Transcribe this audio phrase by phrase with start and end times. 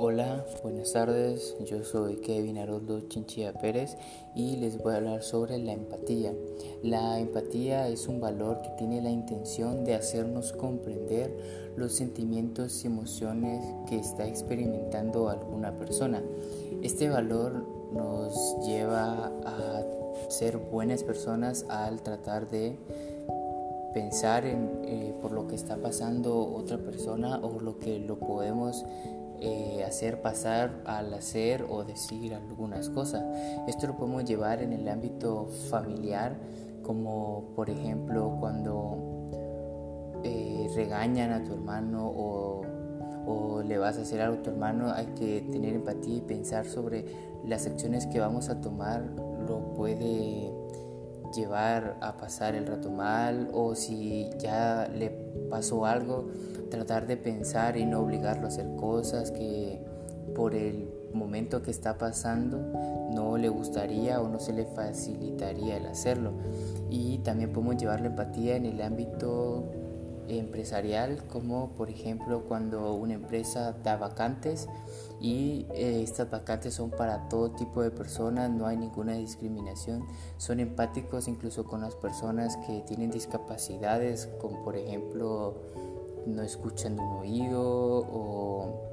[0.00, 3.96] Buenas tardes, yo soy Kevin Haroldo Chinchilla Pérez
[4.32, 6.32] y les voy a hablar sobre la empatía.
[6.84, 12.86] La empatía es un valor que tiene la intención de hacernos comprender los sentimientos y
[12.86, 16.22] emociones que está experimentando alguna persona.
[16.80, 19.82] Este valor nos lleva a
[20.28, 22.76] ser buenas personas al tratar de
[23.92, 28.84] pensar en, eh, por lo que está pasando otra persona o lo que lo podemos
[29.40, 33.24] eh, hacer pasar al hacer o decir algunas cosas.
[33.66, 36.36] Esto lo podemos llevar en el ámbito familiar,
[36.82, 39.18] como por ejemplo cuando
[40.24, 42.62] eh, regañan a tu hermano o,
[43.26, 46.66] o le vas a hacer algo a tu hermano, hay que tener empatía y pensar
[46.66, 47.04] sobre
[47.44, 49.02] las acciones que vamos a tomar,
[49.46, 50.47] lo puede
[51.34, 55.10] llevar a pasar el rato mal o si ya le
[55.50, 56.28] pasó algo,
[56.70, 59.80] tratar de pensar y no obligarlo a hacer cosas que
[60.34, 62.58] por el momento que está pasando
[63.10, 66.32] no le gustaría o no se le facilitaría el hacerlo.
[66.90, 69.64] Y también podemos llevar la empatía en el ámbito
[70.28, 74.68] empresarial, como por ejemplo cuando una empresa da vacantes
[75.20, 80.04] y eh, estas vacantes son para todo tipo de personas, no hay ninguna discriminación,
[80.36, 85.54] son empáticos incluso con las personas que tienen discapacidades, como por ejemplo
[86.26, 88.88] no escuchan un oído o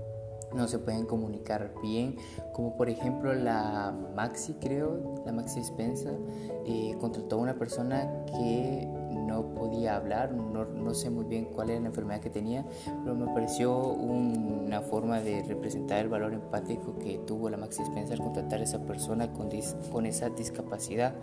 [0.53, 2.15] no se pueden comunicar bien,
[2.53, 6.17] como por ejemplo la Maxi creo, la Maxi Spencer,
[6.65, 8.87] eh, contrató a una persona que
[9.25, 12.65] no podía hablar, no, sé muy bien cuál era la enfermedad que tenía,
[13.03, 18.13] pero me pareció una forma de representar el valor empático que tuvo la Maxi Spencer
[18.13, 19.49] al contratar a esa persona con,
[19.91, 21.15] con esa discapacidad.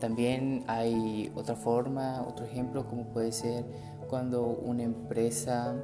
[0.00, 3.64] También hay otra forma, otro ejemplo, como puede ser
[4.08, 5.74] cuando una empresa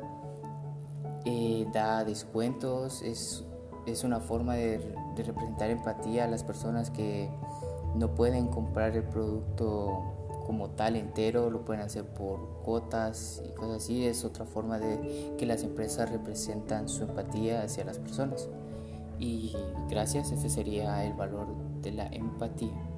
[1.24, 3.44] eh, da descuentos, es,
[3.86, 4.80] es una forma de,
[5.16, 7.30] representar empatía a las personas que
[7.94, 13.84] no pueden comprar el producto como tal entero, lo pueden hacer por cuotas y cosas
[13.84, 18.48] así, es otra forma de que las empresas representan su empatía hacia las personas.
[19.18, 19.54] Y
[19.88, 21.46] gracias, ese sería el valor
[21.80, 22.91] de la empatía.